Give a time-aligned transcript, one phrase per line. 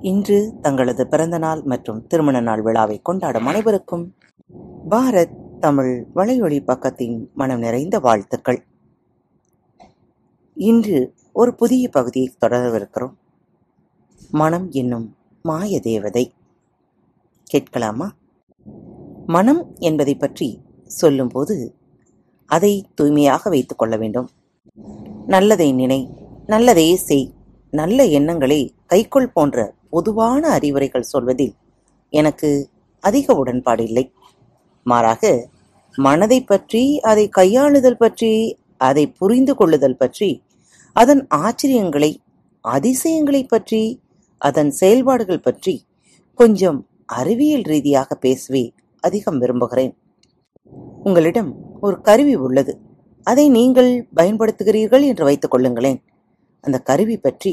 [0.00, 4.14] இன்று தங்களது பிறந்தநாள் மற்றும் திருமண நாள் விழாவை கொண்டாடும் அனைவருக்கும்
[4.90, 8.64] பாரத் தமிழ் வலையொலி பக்கத்தின் மனம் நிறைந்த வாழ்த்துக்கள்.
[10.54, 13.12] இன்று ஒரு புதிய பகுதியை தொடரவிருக்கிறோம்.
[14.30, 16.32] மனம் என்னும் மாய தேவதை.
[17.44, 18.12] கேட்கலாமா?
[19.26, 21.74] மனம் என்பதை பற்றி சொல்லும்போது
[22.46, 24.28] அதை தூய்மையாக வைத்துக் கொள்ள வேண்டும்.
[25.26, 26.08] நல்லதை நினை
[26.46, 27.32] நல்லதையே செய்
[27.80, 28.58] நல்ல எண்ணங்களை
[28.92, 29.58] கைக்கொள் போன்ற
[29.94, 31.54] பொதுவான அறிவுரைகள் சொல்வதில்
[32.12, 32.50] எனக்கு
[33.04, 34.04] அதிக உடன்பாடு இல்லை.
[34.86, 35.32] மாறாக
[35.98, 38.30] மனதை பற்றி அதை கையாளுதல் பற்றி
[38.88, 40.30] அதை புரிந்து கொள்ளுதல் பற்றி
[40.96, 42.10] அதன் ஆச்சரியங்களை
[42.64, 43.82] அதிசயங்களை பற்றி
[44.40, 45.74] அதன் செயல்பாடுகள் பற்றி
[46.40, 46.78] கொஞ்சம்
[47.18, 48.64] அறிவியல் ரீதியாக பேசவே
[49.04, 49.92] அதிகம் விரும்புகிறேன்.
[51.08, 51.50] உங்களிடம்
[51.80, 52.72] ஒரு கருவி உள்ளது.
[53.26, 56.00] அதை நீங்கள் பயன்படுத்துகிறீர்கள் என்று வைத்துக் கொள்ளுங்களேன்.
[56.64, 57.52] அந்த கருவி பற்றி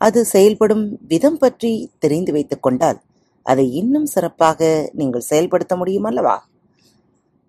[0.00, 2.98] அது செயல்படும் விதம் பற்றி தெரிந்து வைத்துக் கொண்டால்
[3.46, 4.60] அதை இன்னும் சிறப்பாக
[4.92, 6.36] நீங்கள் செயல்படுத்த முடியும் அல்லவா?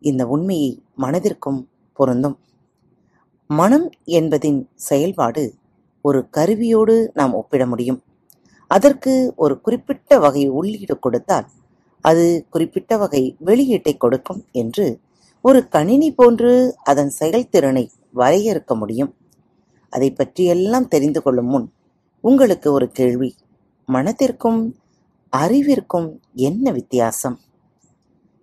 [0.01, 0.71] இந்த உண்மையை
[1.03, 1.59] மனதிற்கும்
[1.99, 2.37] பொருந்தும்.
[3.49, 3.87] மனம்
[4.19, 5.43] என்பதின் செயல்பாடு
[6.05, 7.99] ஒரு கருவியோடு நாம் ஒப்பிட முடியும்.
[8.71, 11.47] அதற்கு ஒரு குறிப்பிட்ட வகை உள்ளீடு கொடுத்தால்
[12.05, 14.85] அது குறிப்பிட்ட வகை வெளியீட்டை கொடுக்கும் என்று
[15.45, 16.51] ஒரு கணினி போன்று
[16.83, 19.11] அதன் செயல்திறனை வரையறுக்க முடியும்.
[19.89, 21.67] அதை பற்றியெல்லாம் தெரிந்து கொள்ளும் முன்
[22.23, 23.35] உங்களுக்கு ஒரு கேள்வி.
[23.87, 24.61] மனத்திற்கும்
[25.33, 27.37] அறிவிற்கும் என்ன வித்தியாசம்?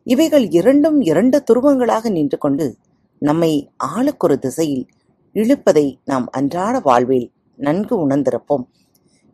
[0.07, 2.77] இவைகள் இரண்டும் இரண்டு துருவங்களாக நின்று கொண்டு
[3.19, 4.87] நம்மை ஆளுக்கொரு திசையில்
[5.35, 8.65] இழுப்பதை நாம் அன்றாட வாழ்வில் நன்கு உணர்ந்திருப்போம்.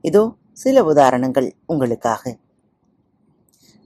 [0.04, 0.22] இதோ
[0.52, 2.38] சில உதாரணங்கள் உங்களுக்காக.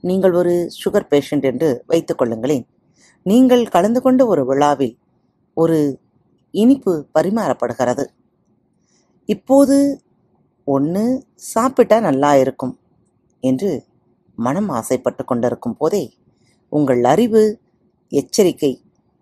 [0.03, 2.65] நீங்கள் ஒரு சுகர் பேஷண்ட் என்று வைத்துக் கொள்ளுங்களேன்.
[3.23, 4.97] நீங்கள் கலந்து கொண்ட ஒரு விழாவில்
[5.53, 5.99] ஒரு
[6.61, 8.05] இனிப்பு பரிமாறப்படுகிறது.
[9.29, 9.77] இப்போது
[10.67, 11.03] ஒன்று
[11.35, 12.73] சாப்பிட்டா நல்லா இருக்கும்
[13.43, 13.71] என்று
[14.37, 16.03] மனம் ஆசைப்பட்டு கொண்டிருக்கும் போதே
[16.71, 17.43] உங்கள் அறிவு
[18.11, 18.71] எச்சரிக்கை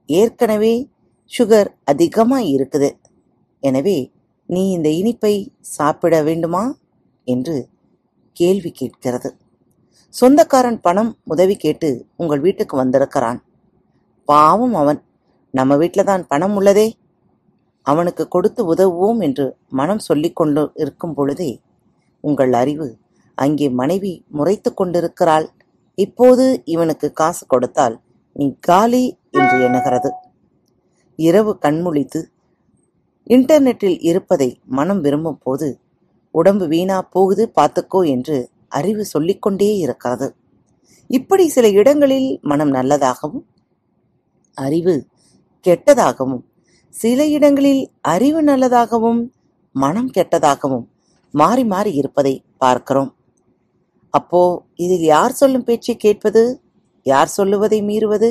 [0.09, 0.73] ஏற்கனவே
[1.31, 2.89] சுகர் அதிகமாக இருக்குது.
[3.63, 3.97] எனவே
[4.49, 5.33] நீ இந்த இனிப்பை
[5.75, 6.63] சாப்பிட வேண்டுமா?
[7.27, 7.55] என்று
[8.37, 9.29] கேள்வி கேட்கிறது.
[10.13, 13.39] சொந்தக்காரன் பணம் உதவி கேட்டு உங்கள் வீட்டுக்கு வந்திருக்கிறான்.
[14.29, 14.99] பாவம் அவன்.
[15.53, 16.87] நம்ம வீட்டில் தான் பணம் உள்ளதே.
[17.85, 19.45] அவனுக்கு கொடுத்து உதவுவோம் என்று
[19.79, 21.51] மனம் சொல்லிக் கொண்டு இருக்கும் பொழுதே
[22.23, 22.87] உங்கள் அறிவு
[23.37, 25.47] அங்கே மனைவி முறைத்து கொண்டிருக்கிறாள்.
[25.97, 27.95] இப்போது இவனுக்கு காசு கொடுத்தால்
[28.35, 30.11] நீ காலி என்று எண்ணுகிறது.
[31.19, 32.21] இரவு கண்முழித்து
[33.27, 35.67] இன்டர்நெட்டில் இருப்பதை மனம் விரும்பும் போது
[36.35, 38.37] உடம்பு வீணா போகுது பார்த்துக்கோ என்று
[38.69, 40.27] அறிவு சொல்லிக்கொண்டே இருக்கிறது.
[41.09, 43.45] இப்படி சில இடங்களில் மனம் நல்லதாகவும்
[44.57, 44.95] அறிவு
[45.65, 46.43] கெட்டதாகவும்
[46.95, 47.83] சில இடங்களில்
[48.13, 49.21] அறிவு நல்லதாகவும்
[49.75, 50.85] மனம் கெட்டதாகவும்
[51.33, 53.11] மாறி மாறி இருப்பதை பார்க்கிறோம்.
[54.13, 54.41] அப்போ
[54.75, 56.43] இதில் யார் சொல்லும் பேச்சை கேட்பது?
[57.05, 58.29] யார் சொல்லுவதை மீறுவது?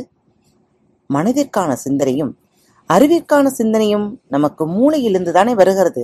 [1.11, 2.33] மனதிற்கான சிந்தனையும்
[2.91, 6.03] அறிவிற்கான சிந்தனையும் நமக்கு மூளையிலிருந்து தானே வருகிறது.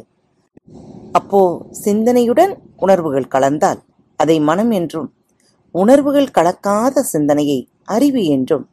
[1.12, 1.40] அப்போ
[1.84, 3.80] சிந்தனையுடன் உணர்வுகள் கலந்தால்
[4.20, 5.08] அதை மனம் என்றும்
[5.74, 7.58] உணர்வுகள் கலக்காத சிந்தனையை
[7.94, 8.64] அறிவு என்றும்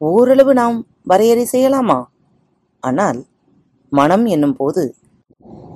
[0.00, 0.78] ஓரளவு நாம்
[1.10, 1.98] வரையறை செய்யலாமா?
[2.82, 3.20] ஆனால்
[3.92, 4.82] மனம் என்னும் போது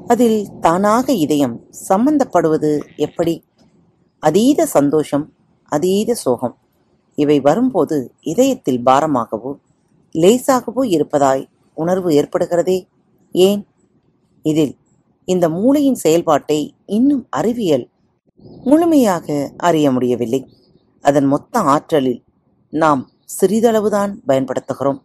[0.06, 1.56] அதில் தானாக இதயம்
[1.88, 3.34] சம்பந்தப்படுவது எப்படி?
[4.22, 5.25] அதீத சந்தோஷம்
[5.72, 6.55] அதீத சோகம்
[7.15, 9.53] இவை வரும்போது இதயத்தில் பாரமாகவோ
[10.15, 12.78] லேசாகவோ இருப்பதாய் உணர்வு ஏற்படுகிறதே?
[13.32, 13.62] ஏன்?
[14.43, 14.75] இதில்
[15.25, 17.87] இந்த மூளையின் செயல்பாட்டை இன்னும் அறிவியல்
[18.65, 20.40] முழுமையாக அறிய முடியவில்லை.
[21.05, 22.23] அதன் மொத்த ஆற்றலில்
[22.73, 23.02] நாம்
[23.40, 25.00] சிறிதளவுதான் பயன்படுத்துகிறோம்.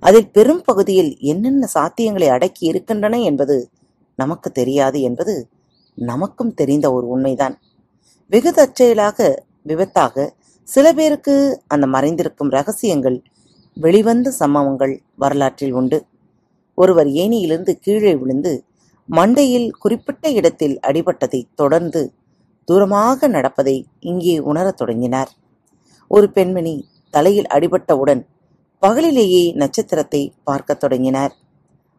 [0.00, 3.56] அதில் பெரும் பகுதியில் என்னென்ன சாத்தியங்களை அடக்கி இருக்கின்றன என்பது
[4.14, 5.48] நமக்கு தெரியாது என்பது
[5.94, 7.54] நமக்கும் தெரிந்த ஒரு உண்மைதான்.
[8.26, 10.26] வெகு தற்செயலாக விபத்தாக
[10.68, 11.34] சில பேருக்கு
[11.66, 13.22] அந்த மறைந்திருக்கும் ரகசியங்கள்
[13.76, 16.06] வெளிவந்த சம்பவங்கள் வரலாற்றில் உண்டு.
[16.74, 18.52] ஒருவர் ஏணியிலிருந்து கீழே விழுந்து
[19.08, 22.12] மண்டையில் குறிப்பிட்ட இடத்தில் அடிபட்டதை தொடர்ந்து
[22.68, 25.30] தூரமாக நடப்பதை இங்கே உணரத் தொடங்கினார்.
[26.08, 26.74] ஒரு பெண்மணி
[27.10, 28.22] தலையில் அடிபட்டவுடன்
[28.86, 31.36] பகலிலேயே நட்சத்திரத்தை பார்க்கத் தொடங்கினார்.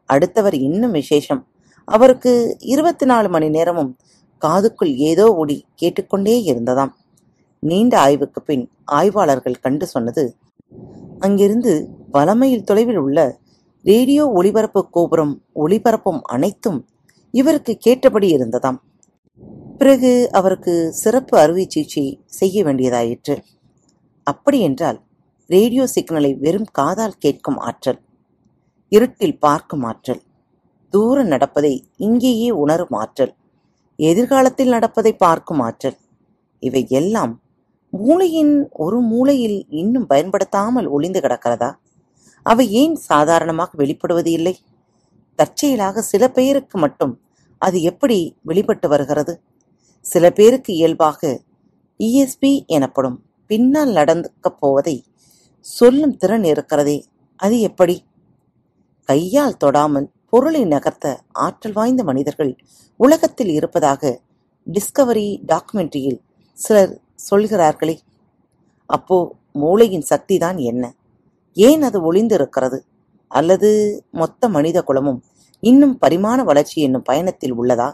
[0.06, 1.48] அடுத்தவர் இன்னும் விசேஷம்.
[1.86, 3.98] அவருக்கு இருபத்தி நாலு மணி நேரமும்
[4.46, 6.92] காதுக்குள் ஏதோ ஒளி கேட்டுக்கொண்டே இருந்ததாம்.
[7.60, 10.36] நீண்ட ஆய்வுக்கு பின் ஆய்வாளர்கள் கண்டு சொன்னது
[11.20, 13.40] அங்கிருந்து வலமையில் தொலைவில் உள்ள
[13.84, 16.88] ரேடியோ ஒளிபரப்பு கோபுரம் ஒளிபரப்பும் அனைத்தும்
[17.32, 18.78] இவருக்கு கேட்டபடி இருந்ததாம்.
[19.78, 23.38] பிறகு அவருக்கு சிறப்பு அறுவை சிகிச்சை செய்ய வேண்டியதாயிற்று.
[24.24, 25.08] அப்படியென்றால்
[25.50, 28.00] ரேடியோ சிக்னலை வெறும் காதால் கேட்கும் ஆற்றல்
[28.92, 30.22] இருட்டில் பார்க்கும் ஆற்றல்
[30.94, 33.34] தூர நடப்பதை இங்கேயே உணரும் ஆற்றல்
[34.00, 35.98] எதிர்காலத்தில் நடப்பதை பார்க்கும் ஆற்றல்.
[36.60, 37.34] இவை எல்லாம்
[37.94, 41.72] மூளையின் ஒரு மூலையில் இன்னும் பயன்படுத்தாமல் ஒளிந்து கிடக்கிறதா?
[42.44, 44.56] அவை ஏன் சாதாரணமாக வெளிப்படுவது இல்லை?
[45.36, 47.14] தற்செயலாக சில பேருக்கு மட்டும்
[47.58, 49.34] அது எப்படி வெளிப்பட்டு வருகிறது?
[50.06, 51.22] சில பேருக்கு இயல்பாக
[52.00, 53.18] இஎஸ்பி எனப்படும்
[53.50, 54.96] பின்னால் நடந்துக்கப் போவதை
[55.78, 56.98] சொல்லும் திறன் இருக்கிறதே.
[57.40, 57.96] அது எப்படி?
[59.10, 61.08] கையால் தொடாமல் பொருளை நகர்த்த
[61.40, 62.52] ஆற்றல் வாய்ந்த மனிதர்கள்
[63.00, 64.22] உலகத்தில் இருப்பதாக
[64.68, 66.20] டிஸ்கவரி டாக்குமெண்ட்ரியில்
[66.58, 67.96] சிலர் சொல்கிறார்களே.
[68.90, 69.18] அப்போ
[69.54, 70.84] மூளையின் சக்திதான் என்ன?
[71.58, 72.80] ஏன் அது ஒளிந்து இருக்கிறது
[73.32, 73.70] அல்லது
[74.12, 75.22] மொத்த மனித குலமும்
[75.64, 77.90] இன்னும் பரிமாண வளர்ச்சி என்னும் பயணத்தில் உள்ளதா?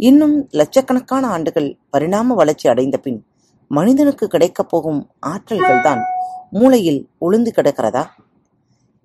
[0.00, 3.20] இன்னும் லட்சக்கணக்கான ஆண்டுகள் பரிணாம வளர்ச்சி அடைந்த பின்
[3.68, 6.00] மனிதனுக்கு கிடைக்கப் போகும் ஆற்றல்கள்தான்
[6.50, 8.06] மூளையில் ஒளிந்து கிடக்கிறதா?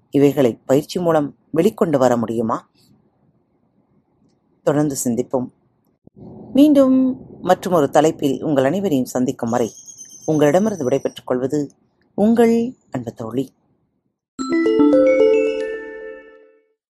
[0.09, 2.69] இவைகளை பயிற்சி மூலம் வெளிக்கொண்டு வர முடியுமா?
[4.63, 5.47] தொடர்ந்து சிந்திப்போம்.
[6.53, 9.71] மீண்டும் மற்றொரு தலைப்பில் உங்கள் அனைவரையும் சந்திக்கும் வரை
[10.25, 11.71] உங்களிடமிருந்து விடைபெற்றுக் கொள்வது
[12.13, 13.53] உங்கள் அன்பு தோழி.